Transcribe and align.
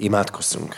Imádkozzunk! 0.00 0.76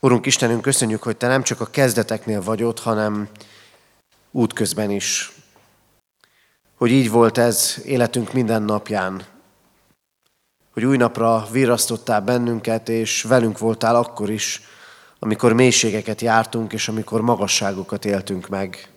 Urunk 0.00 0.26
Istenünk, 0.26 0.60
köszönjük, 0.60 1.02
hogy 1.02 1.16
Te 1.16 1.26
nem 1.26 1.42
csak 1.42 1.60
a 1.60 1.66
kezdeteknél 1.66 2.42
vagy 2.42 2.62
ott, 2.62 2.78
hanem 2.80 3.28
útközben 4.30 4.90
is. 4.90 5.32
Hogy 6.74 6.90
így 6.90 7.10
volt 7.10 7.38
ez 7.38 7.80
életünk 7.84 8.32
minden 8.32 8.62
napján. 8.62 9.26
Hogy 10.72 10.84
új 10.84 10.96
napra 10.96 11.46
virrasztottál 11.50 12.20
bennünket, 12.20 12.88
és 12.88 13.22
velünk 13.22 13.58
voltál 13.58 13.96
akkor 13.96 14.30
is, 14.30 14.62
amikor 15.18 15.52
mélységeket 15.52 16.20
jártunk, 16.20 16.72
és 16.72 16.88
amikor 16.88 17.20
magasságokat 17.20 18.04
éltünk 18.04 18.48
meg. 18.48 18.93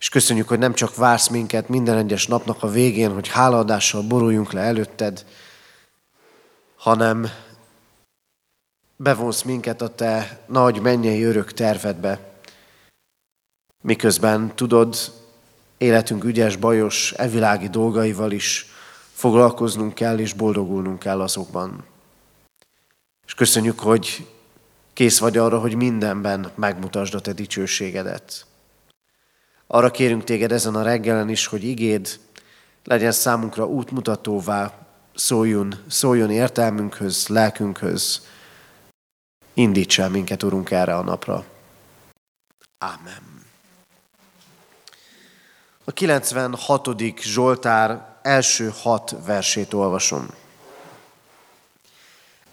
És 0.00 0.08
köszönjük, 0.08 0.48
hogy 0.48 0.58
nem 0.58 0.74
csak 0.74 0.96
vársz 0.96 1.28
minket 1.28 1.68
minden 1.68 1.96
egyes 1.96 2.26
napnak 2.26 2.62
a 2.62 2.68
végén, 2.68 3.12
hogy 3.12 3.28
hálaadással 3.28 4.02
boruljunk 4.02 4.52
le 4.52 4.60
előtted, 4.60 5.26
hanem 6.76 7.26
bevonsz 8.96 9.42
minket 9.42 9.82
a 9.82 9.94
te 9.94 10.40
nagy 10.46 10.80
mennyei 10.80 11.22
örök 11.22 11.52
tervedbe, 11.52 12.32
miközben 13.80 14.54
tudod, 14.54 14.96
életünk 15.78 16.24
ügyes, 16.24 16.56
bajos, 16.56 17.12
evilági 17.12 17.68
dolgaival 17.68 18.32
is 18.32 18.66
foglalkoznunk 19.12 19.94
kell, 19.94 20.18
és 20.18 20.32
boldogulnunk 20.32 20.98
kell 20.98 21.20
azokban. 21.20 21.84
És 23.26 23.34
köszönjük, 23.34 23.78
hogy 23.78 24.26
kész 24.92 25.18
vagy 25.18 25.36
arra, 25.36 25.58
hogy 25.58 25.74
mindenben 25.74 26.50
megmutasd 26.54 27.14
a 27.14 27.20
te 27.20 27.32
dicsőségedet. 27.32 28.48
Arra 29.72 29.90
kérünk 29.90 30.24
téged 30.24 30.52
ezen 30.52 30.74
a 30.74 30.82
reggelen 30.82 31.28
is, 31.28 31.46
hogy 31.46 31.64
igéd 31.64 32.20
legyen 32.84 33.12
számunkra 33.12 33.66
útmutatóvá, 33.66 34.86
szóljon, 35.14 35.74
szóljon 35.88 36.30
értelmünkhöz, 36.30 37.28
lelkünkhöz. 37.28 38.26
Indíts 39.54 40.00
el 40.00 40.08
minket, 40.08 40.42
Urunk, 40.42 40.70
erre 40.70 40.96
a 40.96 41.02
napra. 41.02 41.44
Ámen. 42.78 43.44
A 45.84 45.92
96. 45.92 46.88
Zsoltár 47.20 48.16
első 48.22 48.72
hat 48.82 49.16
versét 49.26 49.72
olvasom. 49.72 50.26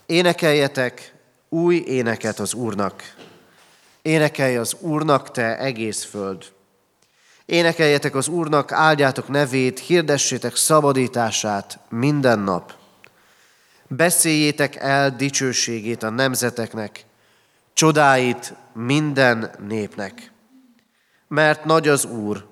Énekeljetek 0.05 1.13
új 1.49 1.75
éneket 1.75 2.39
az 2.39 2.53
Úrnak. 2.53 3.15
Énekelj 4.01 4.57
az 4.57 4.75
Úrnak, 4.79 5.31
te 5.31 5.57
egész 5.57 6.03
föld. 6.03 6.55
Énekeljetek 7.47 8.15
az 8.15 8.27
Úrnak, 8.27 8.71
áldjátok 8.71 9.27
nevét, 9.27 9.79
hirdessétek 9.79 10.55
szabadítását 10.55 11.79
minden 11.89 12.39
nap. 12.39 12.73
Beszéljétek 13.87 14.75
el 14.75 15.15
dicsőségét 15.15 16.03
a 16.03 16.09
nemzeteknek, 16.09 17.05
csodáit 17.73 18.53
minden 18.73 19.51
népnek. 19.67 20.31
Mert 21.27 21.65
nagy 21.65 21.87
az 21.87 22.05
Úr, 22.05 22.45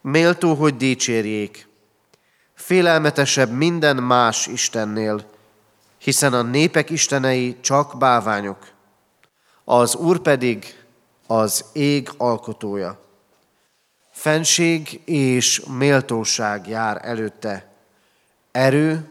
méltó, 0.00 0.54
hogy 0.54 0.76
dicsérjék, 0.76 1.68
félelmetesebb 2.54 3.50
minden 3.50 3.96
más 3.96 4.46
Istennél, 4.46 5.24
hiszen 5.98 6.32
a 6.32 6.42
népek 6.42 6.90
istenei 6.90 7.56
csak 7.60 7.98
báványok, 7.98 8.66
az 9.64 9.94
Úr 9.94 10.18
pedig 10.18 10.84
az 11.26 11.64
ég 11.72 12.10
alkotója. 12.16 13.04
Fenség 14.16 15.00
és 15.04 15.62
méltóság 15.78 16.68
jár 16.68 17.00
előtte, 17.02 17.66
erő 18.52 19.08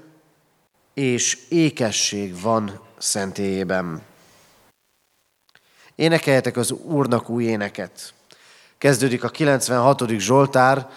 és 0.93 1.37
ékesség 1.49 2.41
van 2.41 2.79
szentélyében. 2.97 4.01
Énekeljetek 5.95 6.57
az 6.57 6.71
Úrnak 6.71 7.29
új 7.29 7.43
éneket. 7.43 8.13
Kezdődik 8.77 9.23
a 9.23 9.29
96. 9.29 10.09
Zsoltár, 10.09 10.89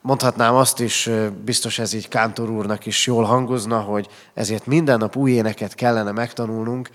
mondhatnám 0.00 0.54
azt 0.54 0.80
is, 0.80 1.10
biztos 1.44 1.78
ez 1.78 1.92
így 1.92 2.08
Kántor 2.08 2.50
úrnak 2.50 2.86
is 2.86 3.06
jól 3.06 3.24
hangozna, 3.24 3.80
hogy 3.80 4.08
ezért 4.34 4.66
minden 4.66 4.98
nap 4.98 5.16
új 5.16 5.30
éneket 5.30 5.74
kellene 5.74 6.12
megtanulnunk, 6.12 6.90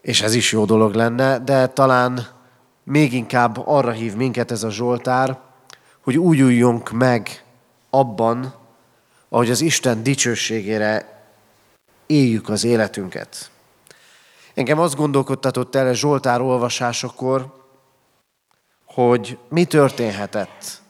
és 0.00 0.22
ez 0.22 0.34
is 0.34 0.52
jó 0.52 0.64
dolog 0.64 0.94
lenne, 0.94 1.38
de 1.38 1.66
talán 1.66 2.35
még 2.86 3.12
inkább 3.12 3.66
arra 3.66 3.90
hív 3.90 4.14
minket 4.14 4.50
ez 4.50 4.62
a 4.62 4.70
Zsoltár, 4.70 5.38
hogy 6.00 6.18
úgy 6.18 6.40
újjunk 6.40 6.90
meg 6.90 7.44
abban, 7.90 8.54
ahogy 9.28 9.50
az 9.50 9.60
Isten 9.60 10.02
dicsőségére 10.02 11.22
éljük 12.06 12.48
az 12.48 12.64
életünket. 12.64 13.50
Engem 14.54 14.78
azt 14.78 14.96
gondolkodtatott 14.96 15.74
el 15.74 15.86
a 15.86 15.94
Zsoltár 15.94 16.40
olvasásakor, 16.40 17.64
hogy 18.84 19.38
mi 19.48 19.64
történhetett, 19.64 20.80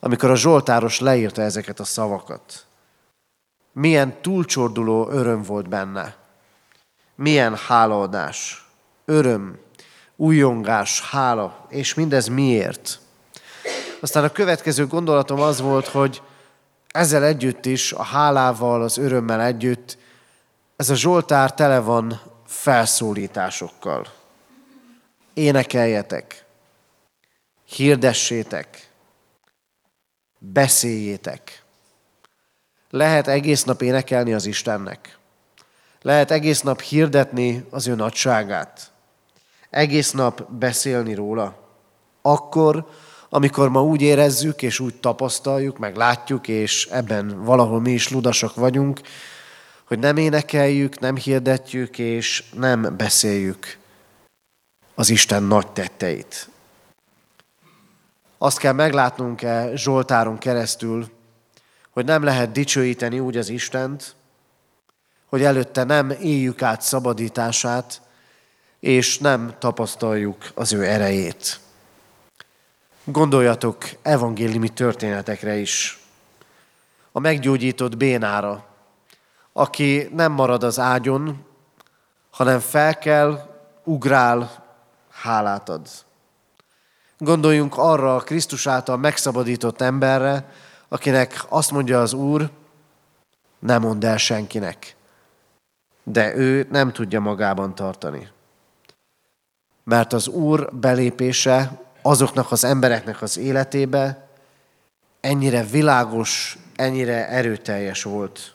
amikor 0.00 0.30
a 0.30 0.36
Zsoltáros 0.36 1.00
leírta 1.00 1.42
ezeket 1.42 1.80
a 1.80 1.84
szavakat. 1.84 2.66
Milyen 3.72 4.20
túlcsorduló 4.20 5.08
öröm 5.10 5.42
volt 5.42 5.68
benne. 5.68 6.16
Milyen 7.14 7.56
hálaadás, 7.56 8.68
öröm, 9.04 9.58
újongás, 10.22 11.00
hála, 11.10 11.66
és 11.68 11.94
mindez 11.94 12.26
miért? 12.26 13.00
Aztán 14.00 14.24
a 14.24 14.32
következő 14.32 14.86
gondolatom 14.86 15.40
az 15.40 15.60
volt, 15.60 15.86
hogy 15.86 16.22
ezzel 16.88 17.24
együtt 17.24 17.66
is, 17.66 17.92
a 17.92 18.02
hálával, 18.02 18.82
az 18.82 18.98
örömmel 18.98 19.40
együtt, 19.40 19.98
ez 20.76 20.90
a 20.90 20.94
Zsoltár 20.94 21.54
tele 21.54 21.78
van 21.78 22.20
felszólításokkal. 22.46 24.06
Énekeljetek, 25.34 26.44
hirdessétek, 27.64 28.90
beszéljétek. 30.38 31.62
Lehet 32.90 33.28
egész 33.28 33.64
nap 33.64 33.82
énekelni 33.82 34.32
az 34.32 34.46
Istennek. 34.46 35.18
Lehet 36.02 36.30
egész 36.30 36.60
nap 36.60 36.80
hirdetni 36.80 37.66
az 37.70 37.86
ő 37.86 37.94
nagyságát 37.94 38.91
egész 39.72 40.10
nap 40.10 40.52
beszélni 40.52 41.14
róla. 41.14 41.54
Akkor, 42.22 42.86
amikor 43.28 43.68
ma 43.68 43.82
úgy 43.82 44.02
érezzük, 44.02 44.62
és 44.62 44.80
úgy 44.80 44.94
tapasztaljuk, 44.94 45.78
meg 45.78 45.96
látjuk, 45.96 46.48
és 46.48 46.86
ebben 46.86 47.44
valahol 47.44 47.80
mi 47.80 47.90
is 47.90 48.10
ludasak 48.10 48.54
vagyunk, 48.54 49.00
hogy 49.84 49.98
nem 49.98 50.16
énekeljük, 50.16 50.98
nem 50.98 51.16
hirdetjük, 51.16 51.98
és 51.98 52.44
nem 52.54 52.94
beszéljük 52.96 53.78
az 54.94 55.10
Isten 55.10 55.42
nagy 55.42 55.72
tetteit. 55.72 56.48
Azt 58.38 58.58
kell 58.58 58.72
meglátnunk-e 58.72 59.70
Zsoltáron 59.74 60.38
keresztül, 60.38 61.10
hogy 61.90 62.04
nem 62.04 62.22
lehet 62.22 62.52
dicsőíteni 62.52 63.20
úgy 63.20 63.36
az 63.36 63.48
Istent, 63.48 64.14
hogy 65.28 65.42
előtte 65.42 65.84
nem 65.84 66.10
éljük 66.10 66.62
át 66.62 66.82
szabadítását, 66.82 68.00
és 68.82 69.18
nem 69.18 69.54
tapasztaljuk 69.58 70.50
az 70.54 70.72
ő 70.72 70.84
erejét. 70.84 71.60
Gondoljatok 73.04 73.84
evangéliumi 74.02 74.68
történetekre 74.68 75.54
is. 75.54 76.00
A 77.12 77.18
meggyógyított 77.18 77.96
bénára, 77.96 78.64
aki 79.52 80.08
nem 80.12 80.32
marad 80.32 80.62
az 80.62 80.78
ágyon, 80.78 81.44
hanem 82.30 82.58
fel 82.60 82.98
kell, 82.98 83.60
ugrál, 83.84 84.64
hálát 85.10 85.68
ad. 85.68 85.88
Gondoljunk 87.18 87.76
arra 87.76 88.16
a 88.16 88.20
Krisztus 88.20 88.66
által 88.66 88.96
megszabadított 88.96 89.80
emberre, 89.80 90.52
akinek 90.88 91.44
azt 91.48 91.70
mondja 91.70 92.00
az 92.00 92.12
Úr, 92.12 92.50
nem 93.58 93.80
mond 93.80 94.04
el 94.04 94.16
senkinek. 94.16 94.96
De 96.02 96.34
ő 96.34 96.66
nem 96.70 96.92
tudja 96.92 97.20
magában 97.20 97.74
tartani 97.74 98.30
mert 99.84 100.12
az 100.12 100.28
Úr 100.28 100.74
belépése 100.74 101.80
azoknak 102.02 102.52
az 102.52 102.64
embereknek 102.64 103.22
az 103.22 103.38
életébe 103.38 104.28
ennyire 105.20 105.64
világos, 105.64 106.58
ennyire 106.76 107.28
erőteljes 107.28 108.02
volt. 108.02 108.54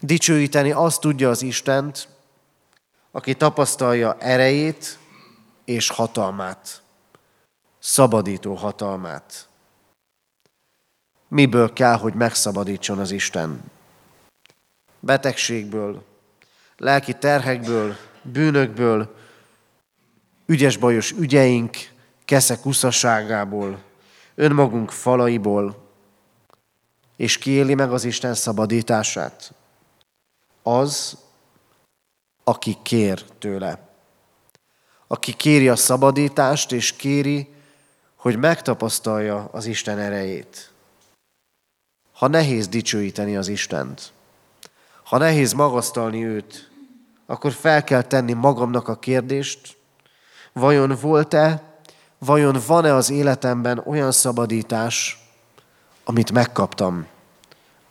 Dicsőíteni 0.00 0.70
azt 0.72 1.00
tudja 1.00 1.30
az 1.30 1.42
Istent, 1.42 2.08
aki 3.10 3.34
tapasztalja 3.34 4.16
erejét 4.18 4.98
és 5.64 5.88
hatalmát, 5.88 6.82
szabadító 7.78 8.54
hatalmát. 8.54 9.48
Miből 11.28 11.72
kell, 11.72 11.96
hogy 11.96 12.14
megszabadítson 12.14 12.98
az 12.98 13.10
Isten? 13.10 13.60
Betegségből, 15.00 16.04
lelki 16.76 17.12
terhekből, 17.12 17.96
bűnökből, 18.22 19.14
ügyes-bajos 20.46 21.10
ügyeink, 21.10 21.76
keszek 22.24 22.66
uszaságából, 22.66 23.82
önmagunk 24.34 24.90
falaiból, 24.90 25.84
és 27.16 27.38
ki 27.38 27.50
éli 27.50 27.74
meg 27.74 27.92
az 27.92 28.04
Isten 28.04 28.34
szabadítását? 28.34 29.52
Az, 30.62 31.16
aki 32.44 32.76
kér 32.82 33.22
tőle. 33.38 33.88
Aki 35.06 35.32
kéri 35.32 35.68
a 35.68 35.76
szabadítást, 35.76 36.72
és 36.72 36.92
kéri, 36.92 37.48
hogy 38.16 38.38
megtapasztalja 38.38 39.48
az 39.52 39.66
Isten 39.66 39.98
erejét. 39.98 40.70
Ha 42.12 42.26
nehéz 42.26 42.68
dicsőíteni 42.68 43.36
az 43.36 43.48
Istent, 43.48 44.12
ha 45.02 45.18
nehéz 45.18 45.52
magasztalni 45.52 46.24
őt, 46.24 46.70
akkor 47.26 47.52
fel 47.52 47.84
kell 47.84 48.02
tenni 48.02 48.32
magamnak 48.32 48.88
a 48.88 48.98
kérdést, 48.98 49.76
vajon 50.58 50.96
volt-e, 51.00 51.62
vajon 52.18 52.56
van-e 52.66 52.94
az 52.94 53.10
életemben 53.10 53.82
olyan 53.86 54.12
szabadítás, 54.12 55.24
amit 56.04 56.32
megkaptam, 56.32 57.06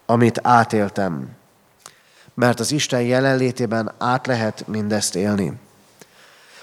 amit 0.05 0.39
átéltem. 0.43 1.29
Mert 2.33 2.59
az 2.59 2.71
Isten 2.71 3.01
jelenlétében 3.01 3.91
át 3.97 4.27
lehet 4.27 4.67
mindezt 4.67 5.15
élni. 5.15 5.53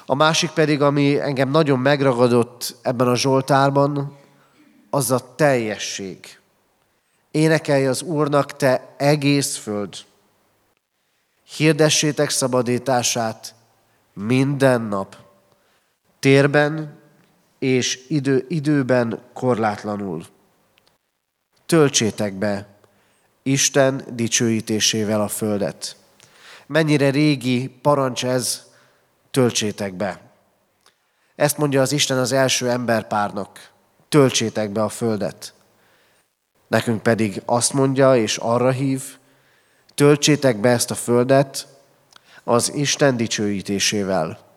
A 0.07 0.15
másik 0.15 0.51
pedig, 0.51 0.83
ami 0.83 1.21
engem 1.21 1.51
nagyon 1.51 1.79
megragadott 1.79 2.77
ebben 2.83 3.09
a 3.09 3.17
Zsoltárban, 3.17 4.17
az 4.91 5.11
a 5.11 5.35
teljesség. 5.35 6.39
Énekelj 7.31 7.87
az 7.87 8.03
Úrnak, 8.03 8.57
te 8.57 8.95
egész 8.97 9.57
föld. 9.57 9.97
Hirdessétek 11.57 12.31
szabadítását 12.31 13.55
minden 14.13 14.81
nap, 14.81 15.22
térben 16.23 16.99
és 17.59 18.05
idő, 18.09 18.45
időben 18.49 19.23
korlátlanul. 19.33 20.27
Töltsétek 21.67 22.35
be 22.35 22.67
Isten 23.43 24.05
dicsőítésével 24.13 25.21
a 25.21 25.29
földet. 25.29 25.97
Mennyire 26.67 27.11
régi 27.11 27.69
parancs 27.69 28.25
ez, 28.25 28.67
töltsétek 29.31 29.95
be. 29.95 30.21
Ezt 31.35 31.59
mondja 31.59 31.81
az 31.81 31.93
Isten 31.93 32.19
az 32.19 32.33
első 32.33 32.71
emberpárnak, 32.71 33.71
töltsétek 34.09 34.71
be 34.71 34.83
a 34.83 34.89
földet. 34.89 35.55
Nekünk 36.69 37.03
pedig 37.03 37.43
azt 37.45 37.73
mondja 37.73 38.17
és 38.17 38.37
arra 38.37 38.71
hív, 38.71 39.03
töltsétek 39.95 40.61
be 40.61 40.69
ezt 40.71 40.91
a 40.91 40.95
földet 40.95 41.67
az 42.45 42.73
Isten 42.75 43.17
dicsőítésével. 43.17 44.51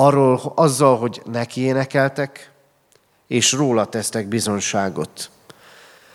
Arról, 0.00 0.52
azzal, 0.54 0.98
hogy 0.98 1.22
neki 1.24 1.60
énekeltek, 1.60 2.52
és 3.26 3.52
róla 3.52 3.84
tesztek 3.84 4.26
bizonságot. 4.26 5.30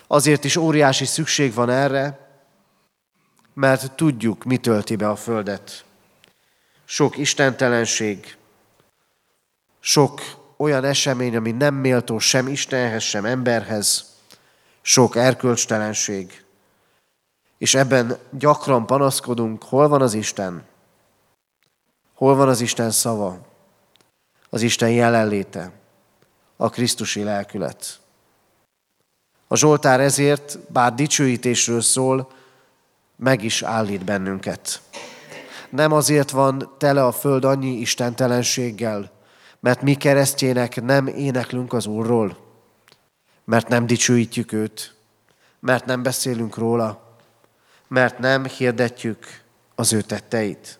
Azért 0.07 0.43
is 0.43 0.55
óriási 0.55 1.05
szükség 1.05 1.53
van 1.53 1.69
erre, 1.69 2.29
mert 3.53 3.91
tudjuk, 3.95 4.43
mi 4.43 4.57
tölti 4.57 4.95
be 4.95 5.09
a 5.09 5.15
földet. 5.15 5.85
Sok 6.85 7.17
istentelenség, 7.17 8.37
sok 9.79 10.21
olyan 10.57 10.83
esemény, 10.83 11.35
ami 11.35 11.51
nem 11.51 11.73
méltó 11.73 12.19
sem 12.19 12.47
Istenhez, 12.47 13.03
sem 13.03 13.25
emberhez, 13.25 14.05
sok 14.81 15.15
erkölcstelenség, 15.15 16.43
és 17.57 17.73
ebben 17.75 18.17
gyakran 18.31 18.85
panaszkodunk, 18.85 19.63
hol 19.63 19.87
van 19.87 20.01
az 20.01 20.13
Isten, 20.13 20.63
hol 22.13 22.35
van 22.35 22.47
az 22.47 22.61
Isten 22.61 22.91
szava, 22.91 23.51
az 24.53 24.61
Isten 24.61 24.91
jelenléte, 24.91 25.71
a 26.57 26.69
Krisztusi 26.69 27.23
lelkület. 27.23 27.99
A 29.47 29.55
Zsoltár 29.55 29.99
ezért, 29.99 30.59
bár 30.71 30.93
dicsőítésről 30.93 31.81
szól, 31.81 32.31
meg 33.15 33.43
is 33.43 33.61
állít 33.63 34.05
bennünket. 34.05 34.81
Nem 35.69 35.91
azért 35.91 36.29
van 36.29 36.75
tele 36.77 37.05
a 37.05 37.11
föld 37.11 37.43
annyi 37.43 37.71
istentelenséggel, 37.71 39.11
mert 39.59 39.81
mi 39.81 39.93
keresztjének 39.93 40.81
nem 40.81 41.07
éneklünk 41.07 41.73
az 41.73 41.85
Úrról, 41.85 42.37
mert 43.43 43.67
nem 43.67 43.85
dicsőítjük 43.85 44.51
őt, 44.51 44.95
mert 45.59 45.85
nem 45.85 46.03
beszélünk 46.03 46.57
róla, 46.57 47.17
mert 47.87 48.19
nem 48.19 48.45
hirdetjük 48.45 49.41
az 49.75 49.93
ő 49.93 50.01
tetteit. 50.01 50.79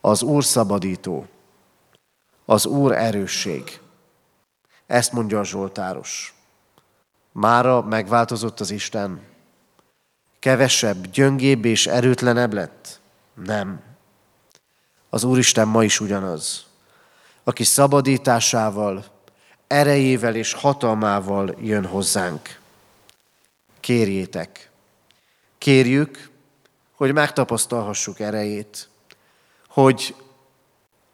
Az 0.00 0.22
Úr 0.22 0.44
szabadító, 0.44 1.26
az 2.46 2.66
Úr 2.66 2.92
erősség. 2.92 3.80
Ezt 4.86 5.12
mondja 5.12 5.38
a 5.38 5.44
Zsoltáros. 5.44 6.34
Mára 7.32 7.82
megváltozott 7.82 8.60
az 8.60 8.70
Isten. 8.70 9.20
Kevesebb, 10.38 11.06
gyöngébb 11.06 11.64
és 11.64 11.86
erőtlenebb 11.86 12.52
lett? 12.52 13.00
Nem. 13.34 13.80
Az 15.10 15.24
Úristen 15.24 15.68
ma 15.68 15.84
is 15.84 16.00
ugyanaz, 16.00 16.66
aki 17.44 17.64
szabadításával, 17.64 19.04
erejével 19.66 20.34
és 20.34 20.52
hatalmával 20.52 21.54
jön 21.60 21.86
hozzánk. 21.86 22.60
Kérjétek. 23.80 24.70
Kérjük, 25.58 26.30
hogy 26.92 27.12
megtapasztalhassuk 27.12 28.20
erejét, 28.20 28.88
hogy 29.68 30.14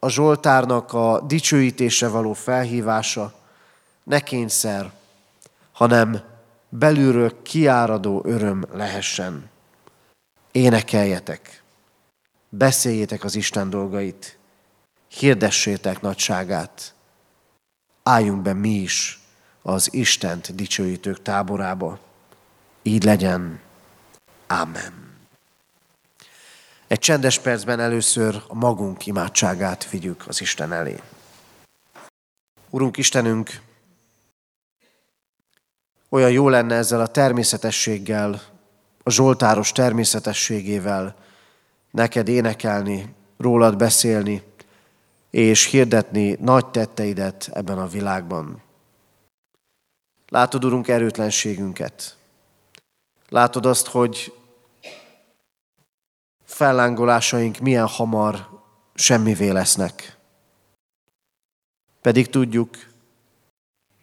a 0.03 0.09
Zsoltárnak 0.09 0.93
a 0.93 1.21
dicsőítése 1.21 2.07
való 2.07 2.33
felhívása 2.33 3.33
ne 4.03 4.19
kényszer, 4.19 4.91
hanem 5.71 6.21
belülről 6.69 7.41
kiáradó 7.41 8.21
öröm 8.25 8.65
lehessen. 8.73 9.49
Énekeljetek, 10.51 11.63
beszéljétek 12.49 13.23
az 13.23 13.35
Isten 13.35 13.69
dolgait, 13.69 14.37
hirdessétek 15.07 16.01
nagyságát, 16.01 16.93
álljunk 18.03 18.41
be 18.41 18.53
mi 18.53 18.69
is 18.69 19.19
az 19.61 19.93
Istent 19.93 20.55
dicsőítők 20.55 21.21
táborába. 21.21 21.99
Így 22.81 23.03
legyen. 23.03 23.59
Amen. 24.47 25.02
Egy 26.93 26.99
csendes 26.99 27.39
percben 27.39 27.79
először 27.79 28.43
a 28.47 28.53
magunk 28.55 29.05
imádságát 29.05 29.89
vigyük 29.89 30.23
az 30.27 30.41
Isten 30.41 30.73
elé. 30.73 30.99
Urunk 32.69 32.97
Istenünk, 32.97 33.61
olyan 36.09 36.31
jó 36.31 36.49
lenne 36.49 36.75
ezzel 36.75 37.01
a 37.01 37.07
természetességgel, 37.07 38.41
a 39.03 39.09
zsoltáros 39.09 39.71
természetességével 39.71 41.15
neked 41.91 42.27
énekelni, 42.27 43.13
rólad 43.37 43.77
beszélni, 43.77 44.43
és 45.29 45.65
hirdetni 45.65 46.37
nagy 46.39 46.65
tetteidet 46.65 47.49
ebben 47.53 47.77
a 47.77 47.87
világban. 47.87 48.61
Látod, 50.29 50.65
Urunk, 50.65 50.87
erőtlenségünket. 50.87 52.17
Látod 53.29 53.65
azt, 53.65 53.87
hogy 53.87 54.33
fellángolásaink 56.53 57.59
milyen 57.59 57.87
hamar 57.87 58.49
semmivé 58.93 59.49
lesznek. 59.49 60.17
Pedig 62.01 62.29
tudjuk, 62.29 62.77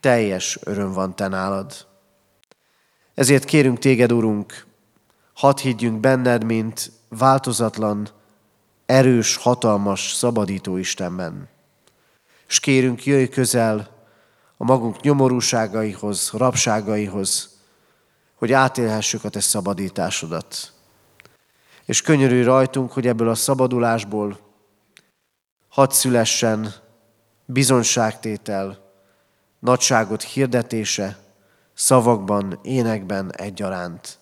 teljes 0.00 0.58
öröm 0.62 0.92
van 0.92 1.16
te 1.16 1.28
nálad. 1.28 1.86
Ezért 3.14 3.44
kérünk 3.44 3.78
téged, 3.78 4.12
Urunk, 4.12 4.66
hadd 5.34 5.60
higgyünk 5.60 6.00
benned, 6.00 6.44
mint 6.44 6.92
változatlan, 7.08 8.08
erős, 8.86 9.36
hatalmas, 9.36 10.12
szabadító 10.12 10.76
Istenben. 10.76 11.48
És 12.48 12.60
kérünk, 12.60 13.04
jöjj 13.04 13.28
közel 13.28 13.88
a 14.56 14.64
magunk 14.64 15.00
nyomorúságaihoz, 15.00 16.30
rabságaihoz, 16.30 17.58
hogy 18.34 18.52
átélhessük 18.52 19.24
a 19.24 19.28
te 19.28 19.40
szabadításodat. 19.40 20.72
És 21.90 22.02
könyörülj 22.02 22.42
rajtunk, 22.42 22.92
hogy 22.92 23.06
ebből 23.06 23.28
a 23.28 23.34
szabadulásból 23.34 24.38
hadd 25.68 25.90
szülessen 25.90 26.74
bizonságtétel, 27.44 28.78
nagyságot 29.58 30.22
hirdetése, 30.22 31.18
szavakban, 31.74 32.58
énekben 32.62 33.32
egyaránt. 33.36 34.18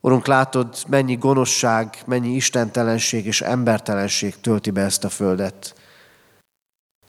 Urunk, 0.00 0.26
látod, 0.26 0.76
mennyi 0.88 1.14
gonoszság, 1.14 2.02
mennyi 2.06 2.34
istentelenség 2.34 3.26
és 3.26 3.40
embertelenség 3.40 4.40
tölti 4.40 4.70
be 4.70 4.80
ezt 4.80 5.04
a 5.04 5.08
földet. 5.08 5.74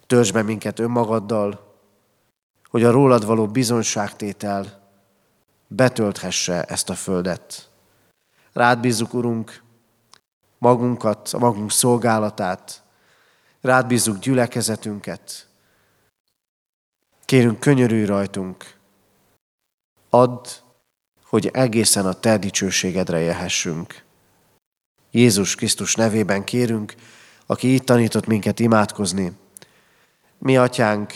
Törzs 0.08 0.32
be 0.32 0.42
minket 0.42 0.80
önmagaddal, 0.80 1.76
hogy 2.70 2.84
a 2.84 2.92
rólad 2.92 3.26
való 3.26 3.48
bizonságtétel 3.48 4.90
betölthesse 5.68 6.64
ezt 6.64 6.90
a 6.90 6.96
földet. 6.96 7.71
Rád 8.54 8.80
bízzuk, 8.80 9.14
Urunk, 9.14 9.64
magunkat, 10.58 11.30
a 11.34 11.38
magunk 11.38 11.72
szolgálatát, 11.72 12.84
rád 13.62 13.88
bízzuk 13.88 14.20
gyülekezetünket. 14.20 15.48
Kérünk, 17.26 17.60
könyörülj 17.60 18.06
rajtunk, 18.06 18.76
add, 20.10 20.48
hogy 21.24 21.48
egészen 21.48 22.06
a 22.06 22.14
Te 22.14 22.38
dicsőségedre 22.38 23.20
élhessünk. 23.20 24.04
Jézus 25.12 25.56
Krisztus 25.56 25.96
nevében 25.96 26.44
kérünk, 26.44 26.96
aki 27.46 27.74
itt 27.74 27.86
tanított 27.86 28.26
minket 28.26 28.60
imádkozni. 28.60 29.32
Mi, 30.38 30.58
Atyánk, 30.58 31.14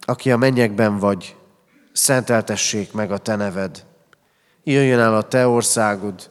aki 0.00 0.32
a 0.32 0.36
mennyekben 0.36 0.98
vagy, 0.98 1.36
szenteltessék 1.92 2.92
meg 2.92 3.12
a 3.12 3.18
Te 3.18 3.36
neved. 3.36 3.84
Jöjjön 4.64 4.98
el 4.98 5.16
a 5.16 5.28
Te 5.28 5.46
országod, 5.46 6.30